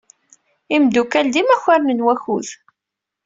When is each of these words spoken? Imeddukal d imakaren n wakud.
Imeddukal 0.75 1.27
d 1.33 1.35
imakaren 1.41 1.89
n 1.97 2.05
wakud. 2.05 2.47